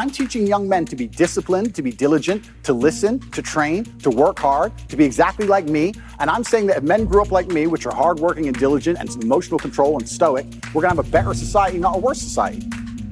[0.00, 4.08] I'm teaching young men to be disciplined, to be diligent, to listen, to train, to
[4.08, 5.92] work hard, to be exactly like me.
[6.18, 8.98] And I'm saying that if men grew up like me, which are hardworking and diligent
[8.98, 12.18] and emotional control and stoic, we're going to have a better society, not a worse
[12.18, 12.62] society.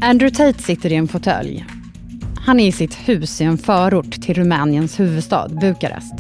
[0.01, 1.65] Andrew Tate sitter i en fåtölj.
[2.47, 6.15] Han är i sitt hus i en förort till Rumäniens huvudstad Bukarest.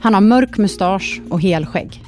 [0.00, 2.02] Han har mörk mustasch och helskägg.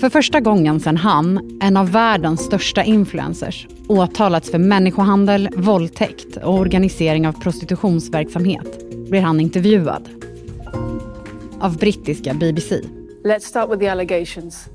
[0.00, 6.54] För första gången sedan han, en av världens största influencers, åtalats för människohandel, våldtäkt och
[6.54, 10.08] organisering av prostitutionsverksamhet blir han intervjuad.
[11.60, 12.80] Av brittiska BBC.
[13.24, 14.68] Let's start with the allegations.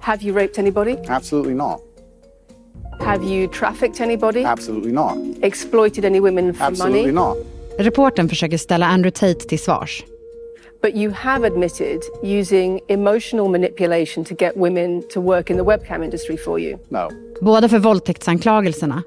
[0.00, 0.96] Have you raped anybody?
[1.08, 1.82] Absolutely not.
[3.00, 4.44] Have you trafficked anybody?
[4.44, 5.18] Absolutely not.
[5.42, 7.12] Exploited any women for Absolutely money?
[7.12, 7.36] not.
[7.78, 10.04] Reporten försöker ställa Andrew Tate till svars.
[10.82, 16.04] But you have admitted using emotional manipulation to get women to work in the webcam
[16.04, 16.78] industry for you.
[16.88, 17.10] No.
[17.40, 19.02] Både för våldtäktsanklagelserna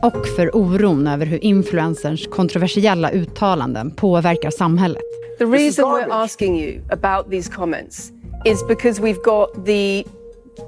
[0.00, 5.02] och för oron över hur influencers kontroversiella uttalanden påverkar samhället.
[5.38, 8.12] The reason we're asking you about these comments
[8.44, 10.04] is because we've got the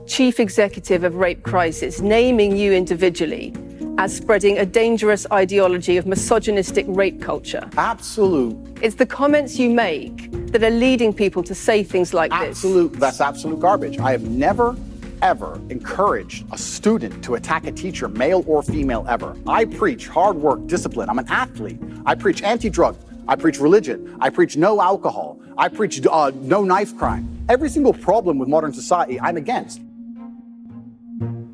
[0.06, 3.52] chief executive of Rape Crisis naming you individually
[3.98, 7.68] as spreading a dangerous ideology of misogynistic rape culture.
[7.76, 8.56] Absolute.
[8.80, 12.64] It's the comments you make that are leading people to say things like this.
[12.64, 12.98] Absolute.
[12.98, 13.98] That's absolute garbage.
[13.98, 14.74] I have never,
[15.22, 19.34] ever encouraged a student to attack a teacher, male or female, ever.
[19.46, 21.08] I preach hard work, discipline.
[21.08, 21.78] I'm an athlete.
[22.04, 22.96] I preach anti drug.
[23.28, 23.98] I preach religion.
[24.20, 25.36] I preach no alcohol.
[25.56, 27.24] I preach uh, no knife crime.
[27.48, 29.80] Every single problem with modern society, I'm against.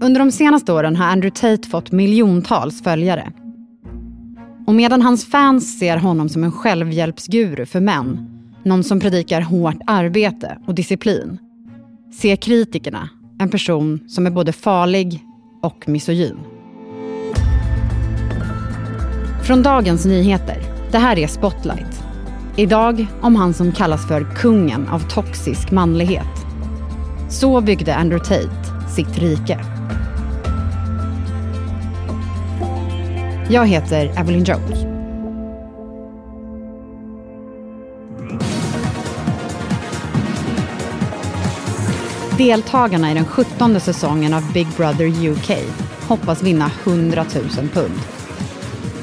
[0.01, 3.33] Under de senaste åren har Andrew Tate fått miljontals följare.
[4.67, 8.31] Och medan hans fans ser honom som en självhjälpsguru för män,
[8.65, 11.39] någon som predikar hårt arbete och disciplin,
[12.13, 13.09] ser kritikerna
[13.39, 15.25] en person som är både farlig
[15.63, 16.39] och misogyn.
[19.43, 20.63] Från Dagens Nyheter.
[20.91, 22.05] Det här är Spotlight.
[22.57, 26.47] Idag om han som kallas för kungen av toxisk manlighet.
[27.31, 29.61] Så byggde Andrew Tate sitt rike.
[33.51, 34.88] Jag heter Evelyn Jones.
[42.39, 45.51] Deltagarna i den 17 säsongen av Big Brother UK
[46.09, 47.95] hoppas vinna 100 000 pund.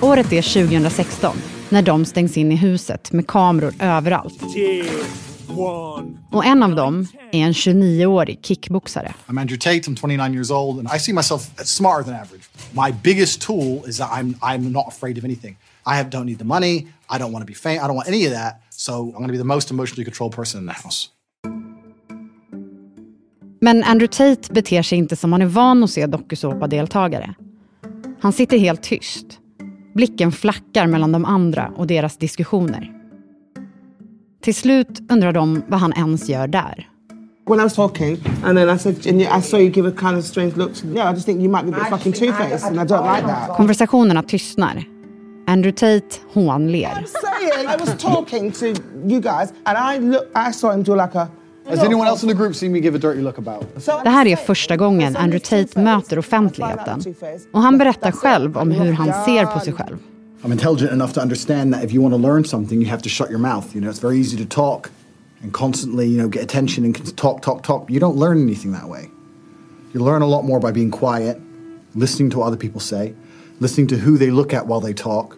[0.01, 1.37] Året är 2016
[1.69, 4.41] när de stängs in i huset med kameror överallt.
[6.31, 9.13] Och en av dem är en 29-årig kickboxare.
[9.27, 9.91] I'm Andrew Tate.
[9.91, 12.43] I'm 29 years old, and I see myself as smarter than average.
[12.71, 15.57] My biggest tool is that I'm I'm not afraid of anything.
[15.85, 16.87] I have, don't need the money.
[17.09, 17.83] I don't want to be famous.
[17.83, 18.61] I don't want any of that.
[18.69, 21.09] So I'm going to be the most emotionally controlled person in the house.
[23.65, 27.33] Men Andrew Tate beter sig inte som man är van att se dokusåpadeltagare.
[28.21, 29.25] Han sitter helt tyst.
[29.93, 32.91] Blicken flackar mellan de andra och deras diskussioner.
[34.43, 36.89] Till slut undrar de vad han ens gör där.
[37.47, 40.17] when I was talking, and then I said, and I saw you give a kind
[40.17, 40.73] of strange look.
[40.73, 42.85] To, yeah, I just think you might be a bit fucking two faced, and I
[42.85, 43.49] don't like that.
[43.49, 44.83] Konversationerna tystnar.
[45.47, 47.05] Andrew Tate hånler.
[47.05, 48.67] Saying I was talking to
[49.07, 51.29] you guys, and I look, I saw him do like a.
[51.67, 53.65] Has anyone else in the group seen me give a dirty look about?
[54.03, 57.03] Det här är första gången Andrew Tate möter offentligheten.
[57.51, 59.97] Och han berättar själv om hur han ser på sig själv.
[60.43, 63.09] I'm intelligent enough to understand that if you want to learn something, you have to
[63.09, 63.65] shut your mouth.
[63.73, 64.91] You know, it's very easy to talk
[65.41, 67.89] and constantly, you know, get attention and talk, talk, talk.
[67.89, 69.09] You don't learn anything that way.
[69.93, 71.41] You learn a lot more by being quiet,
[71.95, 73.15] listening to what other people say,
[73.59, 75.37] listening to who they look at while they talk.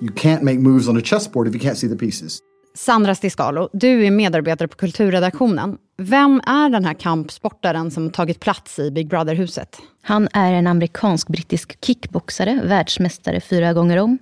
[0.00, 2.40] You can't make moves on a chessboard if you can't see the pieces.
[2.76, 5.78] Sandra Stiscalo, du är medarbetare på kulturredaktionen.
[5.98, 9.76] Vem är den här kampsportaren som tagit plats i Big Brother-huset?
[10.02, 14.18] Han är en amerikansk-brittisk kickboxare, världsmästare fyra gånger om.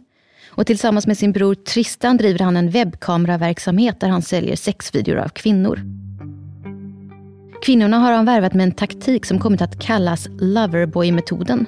[0.49, 5.29] Och tillsammans med sin bror Tristan driver han en webbkameraverksamhet där han säljer sexvideor av
[5.29, 5.81] kvinnor.
[7.63, 11.67] Kvinnorna har han värvat med en taktik som kommit att kallas Loverboy-metoden.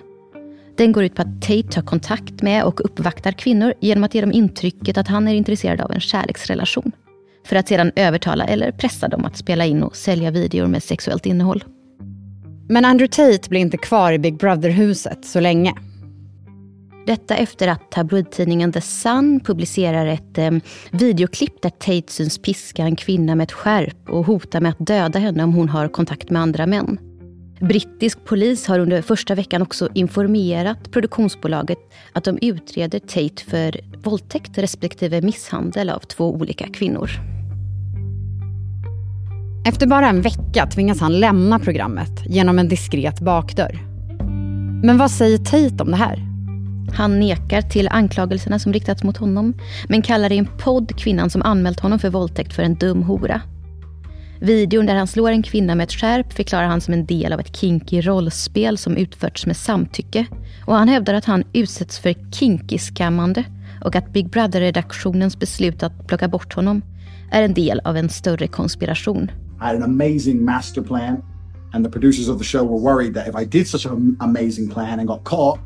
[0.77, 4.21] Den går ut på att Tate tar kontakt med och uppvaktar kvinnor genom att ge
[4.21, 6.93] dem intrycket att han är intresserad av en kärleksrelation.
[7.47, 11.27] För att sedan övertala eller pressa dem att spela in och sälja videor med sexuellt
[11.27, 11.65] innehåll.
[12.69, 15.75] Men Andrew Tate blir inte kvar i Big Brother-huset så länge.
[17.07, 20.51] Detta efter att tabloidtidningen The Sun publicerar ett eh,
[20.91, 25.19] videoklipp där Tate syns piska en kvinna med ett skärp och hota med att döda
[25.19, 26.99] henne om hon har kontakt med andra män.
[27.61, 31.79] Brittisk polis har under första veckan också informerat produktionsbolaget
[32.13, 37.11] att de utreder Tate för våldtäkt respektive misshandel av två olika kvinnor.
[39.69, 43.79] Efter bara en vecka tvingas han lämna programmet genom en diskret bakdörr.
[44.83, 46.23] Men vad säger Tate om det här?
[46.95, 49.55] Han nekar till anklagelserna som riktats mot honom
[49.89, 53.43] men kallar i en podd kvinnan som anmält honom för våldtäkt för en dum hora.
[54.41, 57.41] Videon där han slår en kvinna med ett skärp förklarar han som en del av
[57.41, 60.27] ett kinky rollspel som utförts med samtycke.
[60.67, 63.45] Och han hävdar att han utsätts för kinky-skammande
[63.85, 66.83] och att Big Brother-redaktionens beslut att plocka bort honom
[67.31, 69.31] är en del av en större konspiration.
[69.61, 71.23] I had an amazing master plan
[71.73, 74.71] and the producers of the show were worried that if I did such an amazing
[74.71, 75.59] plan and got caught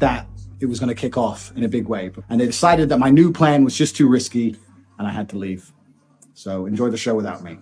[0.00, 0.26] that
[0.60, 2.10] it was going to kick off in a big way.
[2.28, 4.56] And they decided that my new plan was just too risky
[4.98, 5.72] and I had to leave.
[6.34, 7.58] So enjoy the show without me.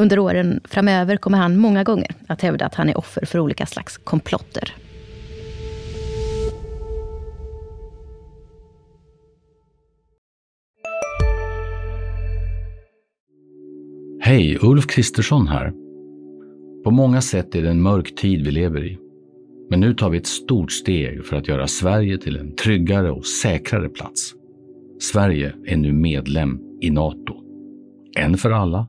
[0.00, 3.66] Under åren framöver kommer han många gånger att hävda att han är offer för olika
[3.66, 4.74] slags komplotter.
[14.20, 15.72] Hej, Ulf Kristersson här.
[16.84, 18.98] På många sätt är det en mörk tid vi lever i.
[19.70, 23.26] Men nu tar vi ett stort steg för att göra Sverige till en tryggare och
[23.26, 24.34] säkrare plats.
[25.00, 27.34] Sverige är nu medlem i Nato.
[28.16, 28.88] En för alla,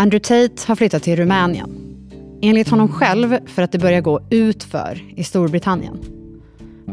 [0.00, 1.70] Andrew Tate har flyttat till Rumänien.
[2.42, 5.98] Enligt honom själv för att det börjar gå utför i Storbritannien.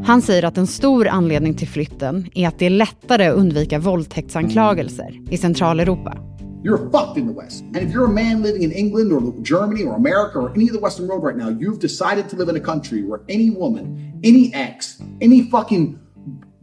[0.05, 3.79] Han säger att en stor anledning till flytten är att det är lättare att undvika
[3.79, 6.17] våldtäktsanklagelser i Centraleuropa.
[6.63, 7.61] You're fucked in the West.
[7.61, 10.75] And if you're a man living in England or Germany or America or any of
[10.75, 14.19] the Western world right now, you've decided to live in a country where any woman,
[14.23, 15.97] any ex, any fucking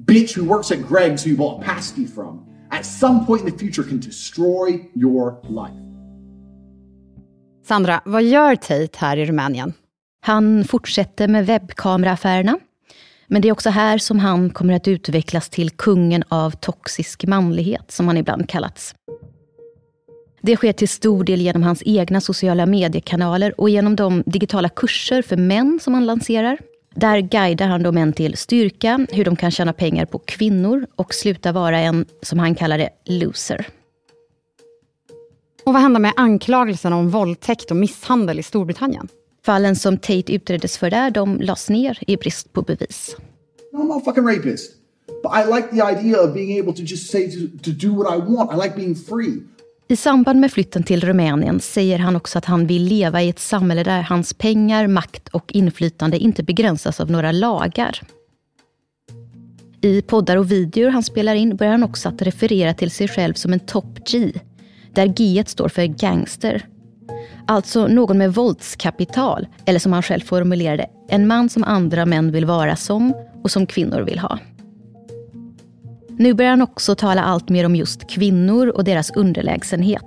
[0.05, 3.59] bitch who works at Greg's who you bought pasty from, at some point in the
[3.59, 5.85] future can destroy your life.
[7.65, 9.73] Sandra, vad gör Tate här i Rumänien?
[10.21, 12.59] Han fortsätter med webbkameraaffärerna.
[13.27, 17.91] Men det är också här som han kommer att utvecklas till kungen av toxisk manlighet,
[17.91, 18.95] som han ibland kallats.
[20.43, 25.23] Det sker till stor del genom hans egna sociala mediekanaler och genom de digitala kurser
[25.23, 26.59] för män som han lanserar.
[26.95, 31.15] Där guidar han då män till styrka, hur de kan tjäna pengar på kvinnor och
[31.15, 33.67] sluta vara en, som han kallar det, loser.
[35.67, 39.09] Och vad hände med anklagelserna om våldtäkt och misshandel i Storbritannien?
[39.47, 43.17] Fallen som Tate utreddes för där, de lades ner i brist på bevis.
[43.73, 44.73] I'm not a fucking rapist.
[45.07, 48.15] But I like the idea of being able to just say to, to do what
[48.15, 48.53] I want.
[48.53, 49.43] I like being free.
[49.89, 53.39] I samband med flytten till Rumänien säger han också att han vill leva i ett
[53.39, 58.01] samhälle där hans pengar, makt och inflytande inte begränsas av några lagar.
[59.81, 63.35] I poddar och videor han spelar in börjar han också att referera till sig själv
[63.35, 64.33] som en top G,
[64.95, 66.67] där G står för gangster.
[67.47, 72.45] Alltså någon med våldskapital, eller som han själv formulerade, en man som andra män vill
[72.45, 74.39] vara som och som kvinnor vill ha.
[76.19, 80.05] Nu börjar han också tala allt mer om just kvinnor och deras underlägsenhet.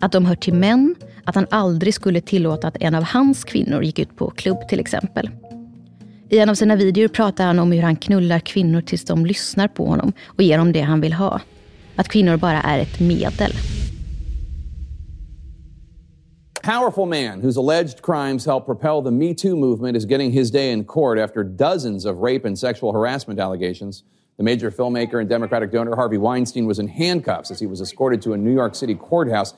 [0.00, 0.94] Att de hör till män,
[1.24, 4.80] att han aldrig skulle tillåta att en av hans kvinnor gick ut på klubb till
[4.80, 5.30] exempel.
[6.28, 9.68] I en av sina videor pratar han om hur han knullar kvinnor tills de lyssnar
[9.68, 11.40] på honom och ger dem det han vill ha.
[11.96, 13.52] Att kvinnor bara är ett medel
[16.66, 20.72] powerful man whose alleged crimes helped propel the Me Too movement is getting his day
[20.72, 24.02] in court after dozens of rape and sexual harassment allegations.
[24.36, 28.20] The major filmmaker and Democratic donor Harvey Weinstein was in handcuffs as he was escorted
[28.22, 29.54] to a New York City courthouse.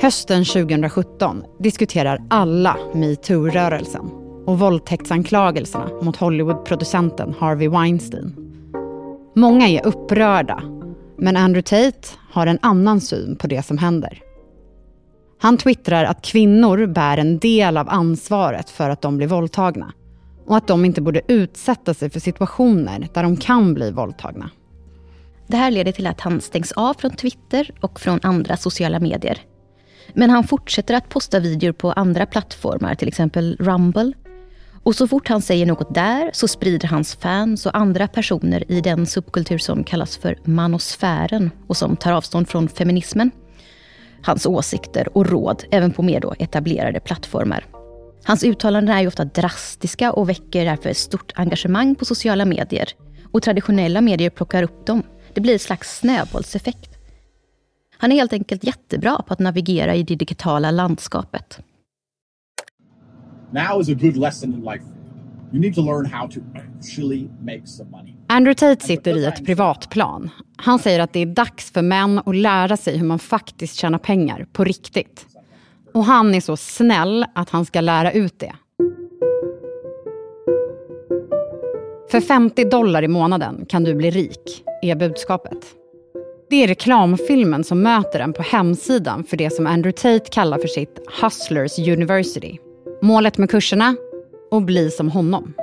[0.00, 4.10] Hösten 2017 diskuterar alla metoo-rörelsen
[4.46, 8.34] och våldtäktsanklagelserna mot Hollywood-producenten Harvey Weinstein.
[9.34, 10.62] Många är upprörda,
[11.18, 14.23] men Andrew Tate har en annan syn på det som händer.
[15.44, 19.92] Han twittrar att kvinnor bär en del av ansvaret för att de blir våldtagna
[20.46, 24.50] och att de inte borde utsätta sig för situationer där de kan bli våldtagna.
[25.46, 29.38] Det här leder till att han stängs av från Twitter och från andra sociala medier.
[30.14, 34.12] Men han fortsätter att posta videor på andra plattformar, till exempel Rumble.
[34.82, 38.80] Och så fort han säger något där så sprider hans fans och andra personer i
[38.80, 43.30] den subkultur som kallas för manosfären och som tar avstånd från feminismen
[44.24, 47.66] hans åsikter och råd även på mer då etablerade plattformar.
[48.24, 52.88] Hans uttalanden är ju ofta drastiska och väcker därför stort engagemang på sociala medier.
[53.32, 55.02] Och traditionella medier plockar upp dem.
[55.34, 56.90] Det blir ett slags snöbollseffekt.
[57.98, 61.60] Han är helt enkelt jättebra på att navigera i det digitala landskapet.
[63.50, 64.84] Now is a good lesson in life.
[65.52, 68.13] You need to learn how to actually make some money.
[68.34, 70.30] Andrew Tate sitter i ett privatplan.
[70.56, 73.98] Han säger att det är dags för män att lära sig hur man faktiskt tjänar
[73.98, 75.26] pengar på riktigt.
[75.92, 78.52] Och han är så snäll att han ska lära ut det.
[82.10, 85.58] För 50 dollar i månaden kan du bli rik, är budskapet.
[86.50, 90.68] Det är reklamfilmen som möter en på hemsidan för det som Andrew Tate kallar för
[90.68, 92.58] sitt Hustlers University.
[93.02, 93.96] Målet med kurserna?
[94.50, 95.54] Att bli som honom.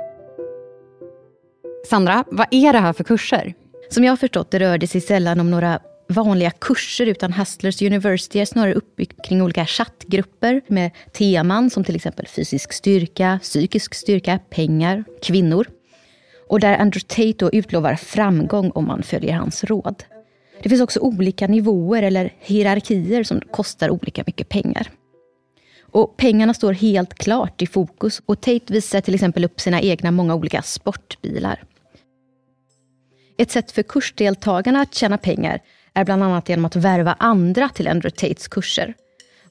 [1.84, 3.54] Sandra, vad är det här för kurser?
[3.90, 7.82] Som jag har förstått det rör det sig sällan om några vanliga kurser utan Hustlers
[7.82, 13.94] University är snarare uppbyggt kring olika chattgrupper med teman som till exempel fysisk styrka, psykisk
[13.94, 15.66] styrka, pengar, kvinnor.
[16.48, 20.04] Och där Andrew Tate då utlovar framgång om man följer hans råd.
[20.62, 24.90] Det finns också olika nivåer eller hierarkier som kostar olika mycket pengar.
[25.92, 30.10] Och pengarna står helt klart i fokus och Tate visar till exempel upp sina egna
[30.10, 31.62] många olika sportbilar.
[33.38, 35.60] Ett sätt för kursdeltagarna att tjäna pengar
[35.94, 38.94] är bland annat genom att värva andra till Andrew Tates kurser.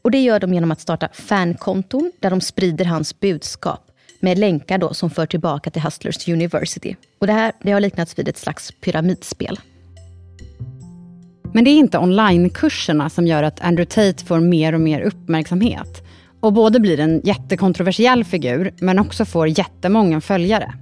[0.01, 4.77] Och det gör de genom att starta fankonton där de sprider hans budskap med länkar
[4.77, 6.95] då som för tillbaka till Hustlers University.
[7.19, 9.59] Och det här det har liknats vid ett slags pyramidspel.
[11.53, 16.03] Men det är inte onlinekurserna som gör att Andrew Tate får mer och mer uppmärksamhet
[16.41, 20.73] och både blir en jättekontroversiell figur men också får jättemånga följare.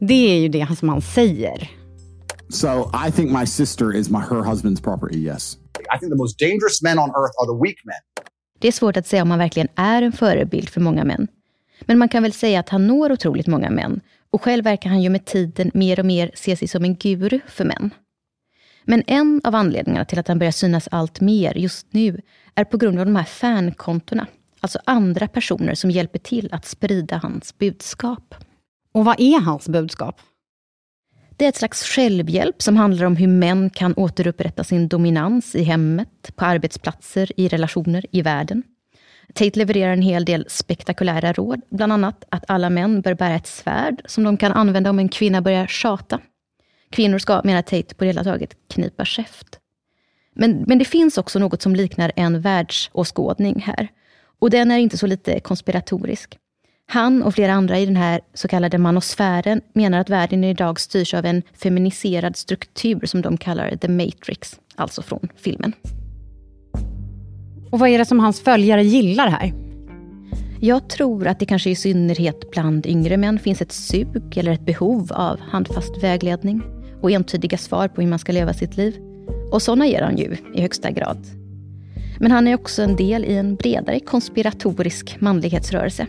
[0.00, 1.70] Det är ju det som han säger.
[2.48, 5.18] So I think my sister is my her husband's property.
[5.18, 5.58] Yes.
[5.96, 8.24] I think the most dangerous men on earth are the weak men.
[8.58, 11.28] Det är svårt att säga om han verkligen är en förebild för många män.
[11.80, 14.00] Men man kan väl säga att han når otroligt många män.
[14.30, 17.40] Och själv verkar han ju med tiden mer och mer se sig som en guru
[17.48, 17.90] för män.
[18.84, 22.20] Men en av anledningarna till att han börjar synas allt mer just nu
[22.54, 24.26] är på grund av de här fankontona.
[24.60, 28.34] Alltså andra personer som hjälper till att sprida hans budskap.
[28.92, 30.20] Och vad är hans budskap?
[31.36, 35.62] Det är ett slags självhjälp som handlar om hur män kan återupprätta sin dominans i
[35.62, 38.62] hemmet, på arbetsplatser, i relationer, i världen.
[39.34, 43.46] Tate levererar en hel del spektakulära råd, bland annat att alla män bör bära ett
[43.46, 46.20] svärd som de kan använda om en kvinna börjar tjata.
[46.90, 49.58] Kvinnor ska, menar Tate, på det hela taget knipa käft.
[50.34, 53.88] Men, men det finns också något som liknar en världsåskådning här.
[54.40, 56.38] Och den är inte så lite konspiratorisk.
[56.86, 61.14] Han och flera andra i den här så kallade manosfären menar att världen idag styrs
[61.14, 65.72] av en feminiserad struktur som de kallar The Matrix, alltså från filmen.
[67.70, 69.52] Och vad är det som hans följare gillar här?
[70.60, 74.66] Jag tror att det kanske i synnerhet bland yngre män finns ett sug eller ett
[74.66, 76.62] behov av handfast vägledning
[77.02, 78.96] och entydiga svar på hur man ska leva sitt liv.
[79.52, 81.39] Och sådana ger han ju i högsta grad.
[82.20, 86.06] Men han är också en del i en bredare konspiratorisk manlighetsrörelse.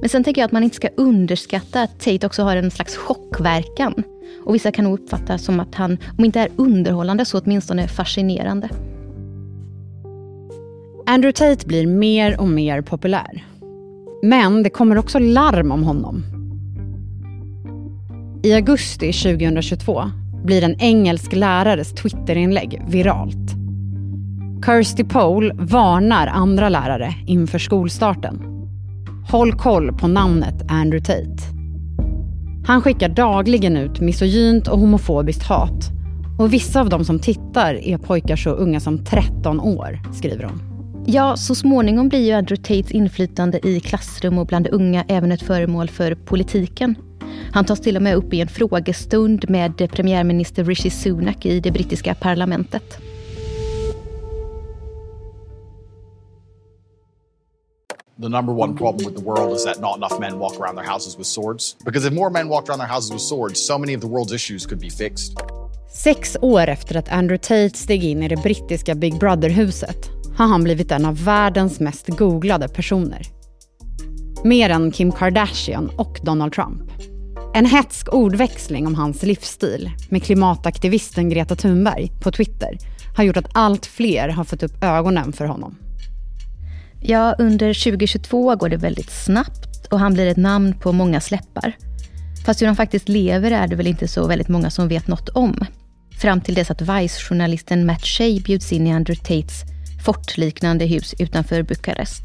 [0.00, 2.96] Men sen tänker jag att man inte ska underskatta att Tate också har en slags
[2.96, 4.02] chockverkan.
[4.44, 8.68] Och vissa kan nog uppfatta som att han, om inte är underhållande, så åtminstone fascinerande.
[11.06, 13.44] Andrew Tate blir mer och mer populär.
[14.22, 16.24] Men det kommer också larm om honom.
[18.42, 20.02] I augusti 2022
[20.44, 23.59] blir en engelsk lärares Twitterinlägg viralt.
[24.66, 28.40] Kirsty Pole varnar andra lärare inför skolstarten.
[29.30, 31.42] Håll koll på namnet Andrew Tate.
[32.66, 35.90] Han skickar dagligen ut misogynt och homofobiskt hat.
[36.38, 40.62] Och vissa av de som tittar är pojkar så unga som 13 år, skriver hon.
[41.06, 45.42] Ja, så småningom blir ju Andrew Tates inflytande i klassrum och bland unga även ett
[45.42, 46.94] föremål för politiken.
[47.52, 51.70] Han tas till och med upp i en frågestund med premiärminister Rishi Sunak i det
[51.70, 52.98] brittiska parlamentet.
[58.20, 60.84] The number one problem with the world is that not enough men walk around their
[60.84, 61.76] houses with swords.
[61.84, 64.32] Because if more men walked around their houses with swords, so many of the world's
[64.32, 65.32] issues could be fixed.
[65.94, 70.64] Sex år efter att Andrew Tate steg in i det brittiska Big Brother-huset har han
[70.64, 73.22] blivit en av världens mest googlade personer.
[74.44, 76.90] Mer än Kim Kardashian och Donald Trump.
[77.54, 82.78] En hetsk ordväxling om hans livsstil med klimataktivisten Greta Thunberg på Twitter
[83.16, 85.76] har gjort att allt fler har fått upp ögonen för honom.
[87.02, 91.76] Ja, under 2022 går det väldigt snabbt och han blir ett namn på många släppar.
[92.46, 95.28] Fast hur han faktiskt lever är det väl inte så väldigt många som vet något
[95.28, 95.64] om.
[96.20, 99.62] Fram till dess att Vice-journalisten Matt Shea bjuds in i Andrew Tates
[100.04, 102.22] fortliknande hus utanför Bukarest.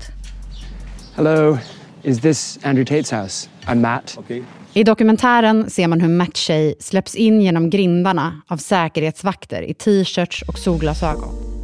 [1.15, 1.57] Hello,
[2.03, 3.49] is this Andrew Tate's house?
[3.65, 4.15] I'm Matt.
[4.19, 4.43] Okay.
[4.73, 10.41] I dokumentären ser man hur Matt Shea släpps in genom grindarna av säkerhetsvakter i t-shirts
[10.41, 11.54] och solglasögon.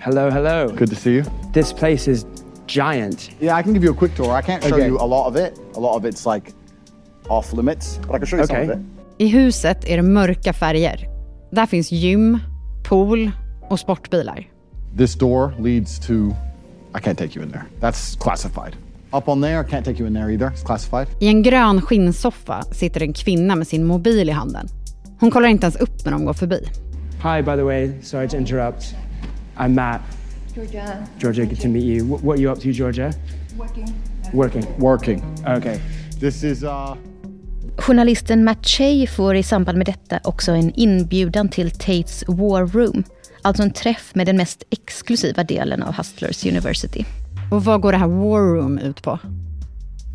[0.00, 0.68] Hello, hello.
[0.68, 1.24] Good to see you.
[1.52, 2.24] This place is
[2.66, 3.30] giant.
[3.40, 4.32] Yeah, I can give you a quick tour.
[4.32, 4.86] I can't show Okay.
[4.86, 5.58] you a lot of it.
[5.76, 6.52] A lot of it's like
[7.28, 8.72] off limits, but I can show you some Okay.
[8.72, 8.84] of it.
[9.18, 11.08] I huset är det mörka färger.
[11.50, 12.38] Där finns gym,
[12.82, 13.30] pool
[13.68, 14.48] och sportbilar.
[14.96, 16.12] This door leads to.
[16.94, 17.64] I can't take you in there.
[17.80, 18.76] That's classified.
[19.12, 20.50] Up on there, I can't take you in there either.
[20.50, 21.06] It's classified.
[21.20, 24.68] I en grön skinnsoffa sitter en kvinna med sin mobil i handen.
[25.20, 26.60] Hon kollar inte ens upp när de går förbi.
[27.22, 27.90] Hi, by the way.
[28.02, 28.94] Sorry to interrupt.
[29.58, 30.00] I'm Matt.
[30.54, 31.06] Georgia.
[31.18, 32.04] Georgia, good to meet you.
[32.04, 33.12] Wh- what are you up to, Georgia?
[33.58, 33.94] Working.
[34.32, 34.66] Working.
[34.78, 35.22] Working.
[35.46, 35.80] Okay.
[36.20, 36.94] This is uh.
[37.78, 43.04] Journalisten Matt Shea får i samband med detta också en inbjudan till Tates War Room.
[43.42, 47.04] Alltså en träff med den mest exklusiva delen av Hustlers University.
[47.50, 49.18] Och vad går det här War Room ut på?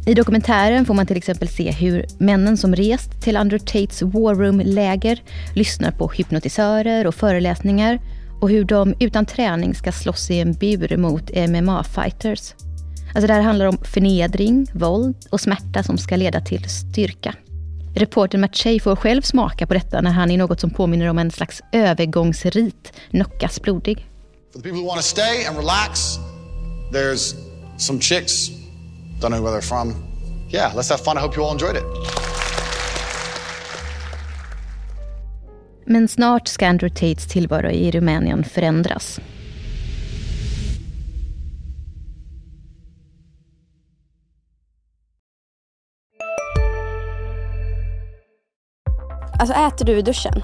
[0.08, 4.36] I dokumentären får man till exempel se hur männen som rest till Andrew Tates War
[4.36, 5.24] Room-läger
[5.56, 8.00] lyssnar på hypnotisörer och föreläsningar
[8.42, 12.54] och hur de utan träning ska slåss i en bur mot MMA-fighters.
[13.14, 17.36] Alltså det här handlar om förnedring, våld och smärta som ska leda till styrka.
[17.96, 21.20] Reportern Matt Shea får själv smaka på detta när han i något som påminner om
[21.20, 24.08] en slags övergångsrit knockas blodig.
[24.54, 26.18] For the people who want to stay and relax,
[26.94, 27.36] there's
[27.78, 28.50] some chicks.
[29.22, 29.96] Don't know where they're from.
[30.50, 31.18] Yeah, let's have fun.
[31.18, 32.21] I hope you all enjoyed it.
[35.92, 39.20] Men snart ska Andrew Tates tillvaro i Rumänien förändras.
[49.40, 50.44] Alltså äter du i duschen?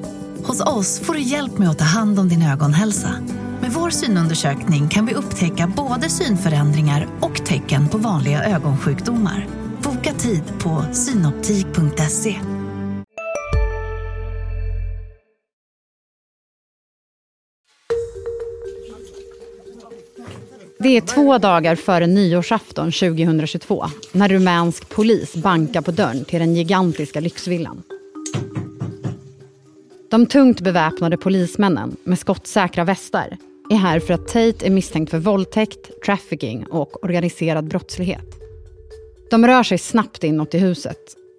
[0.43, 3.15] Hos oss får du hjälp med att ta hand om din ögonhälsa.
[3.61, 9.47] Med vår synundersökning kan vi upptäcka både synförändringar och tecken på vanliga ögonsjukdomar.
[9.83, 12.35] Boka tid på synoptik.se.
[20.79, 26.55] Det är två dagar före nyårsafton 2022 när rumänsk polis bankar på dörren till den
[26.55, 27.83] gigantiska lyxvillan.
[30.11, 33.37] De tungt beväpnade polismännen med skottsäkra västar
[33.69, 38.39] är här för att Tate är misstänkt för våldtäkt, trafficking och organiserad brottslighet.
[39.29, 40.97] De rör sig snabbt inåt i huset.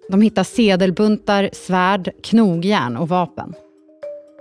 [0.09, 3.53] De hittar sedelbuntar, svärd, knogjärn och vapen.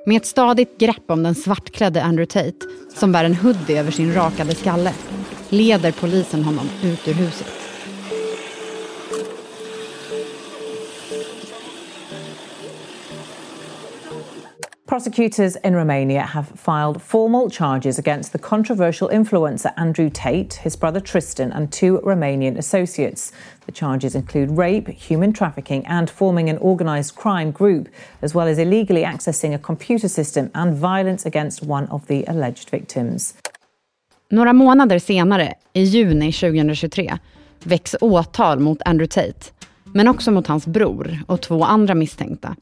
[0.06, 4.14] Med ett stadigt grepp om den svartklädde Andrew Tate, som bär en hoodie över sin
[4.14, 4.94] rakade skalle,
[5.48, 7.61] leder polisen honom ut ur huset.
[14.92, 21.00] Prosecutors in Romania have filed formal charges against the controversial influencer Andrew Tate, his brother
[21.00, 23.32] Tristan, and two Romanian associates.
[23.64, 27.88] The charges include rape, human trafficking, and forming an organised crime group,
[28.20, 32.70] as well as illegally accessing a computer system and violence against one of the alleged
[32.70, 33.34] victims.
[34.28, 37.18] Några månader senare, i juni 2023,
[37.64, 39.52] väcks åtal mot Andrew Tate,
[39.84, 42.56] men också mot hans bror och två andra misstänkta.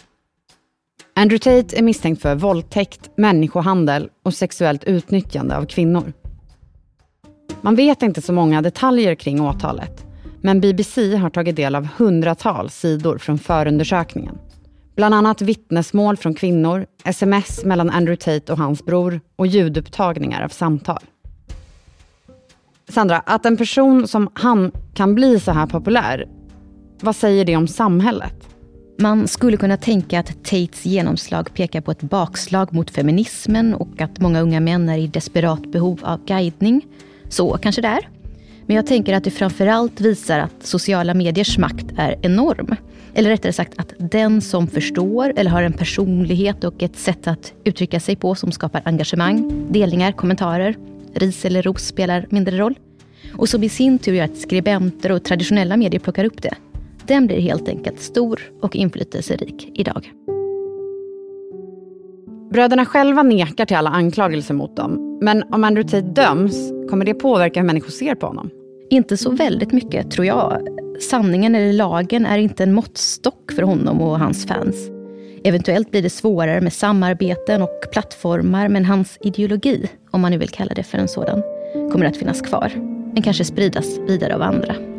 [1.20, 6.12] Andrew Tate är misstänkt för våldtäkt, människohandel och sexuellt utnyttjande av kvinnor.
[7.60, 10.06] Man vet inte så många detaljer kring åtalet,
[10.40, 14.38] men BBC har tagit del av hundratals sidor från förundersökningen.
[14.96, 20.48] Bland annat vittnesmål från kvinnor, sms mellan Andrew Tate och hans bror och ljudupptagningar av
[20.48, 21.02] samtal.
[22.88, 26.28] Sandra, att en person som han kan bli så här populär,
[27.00, 28.49] vad säger det om samhället?
[29.02, 34.20] Man skulle kunna tänka att Tates genomslag pekar på ett bakslag mot feminismen och att
[34.20, 36.86] många unga män är i desperat behov av guidning.
[37.28, 38.08] Så kanske det är.
[38.66, 42.76] Men jag tänker att det framförallt visar att sociala mediers makt är enorm.
[43.14, 47.52] Eller rättare sagt att den som förstår eller har en personlighet och ett sätt att
[47.64, 50.76] uttrycka sig på som skapar engagemang, delningar, kommentarer,
[51.14, 52.74] ris eller ros spelar mindre roll.
[53.36, 56.54] Och som i sin tur gör att skribenter och traditionella medier plockar upp det.
[57.10, 60.12] Den blir helt enkelt stor och inflytelserik idag.
[62.52, 65.18] Bröderna själva nekar till alla anklagelser mot dem.
[65.22, 68.50] Men om Andrew Tate döms, kommer det påverka hur människor ser på honom?
[68.90, 70.68] Inte så väldigt mycket, tror jag.
[71.00, 74.90] Sanningen eller lagen är inte en måttstock för honom och hans fans.
[75.44, 80.48] Eventuellt blir det svårare med samarbeten och plattformar, men hans ideologi, om man nu vill
[80.48, 81.42] kalla det för en sådan,
[81.92, 82.72] kommer att finnas kvar.
[83.14, 84.89] Men kanske spridas vidare av andra.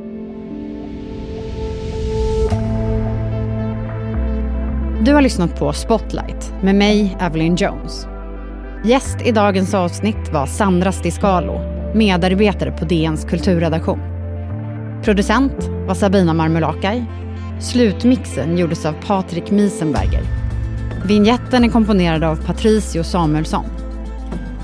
[5.06, 8.08] Du har lyssnat på Spotlight med mig, Evelyn Jones.
[8.86, 11.60] Gäst i dagens avsnitt var Sandra Stiscalo,
[11.96, 14.00] medarbetare på DNs kulturredaktion.
[15.04, 17.06] Producent var Sabina Marmulakai.
[17.62, 20.24] Slutmixen gjordes av Patrik Miesenberger.
[21.06, 23.66] Vinjetten är komponerad av Patricio Samuelsson.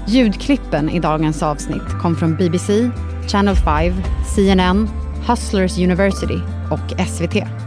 [0.07, 2.89] Ljudklippen i dagens avsnitt kom från BBC,
[3.27, 3.93] Channel 5,
[4.35, 4.89] CNN,
[5.27, 6.39] Hustlers University
[6.71, 7.66] och SVT.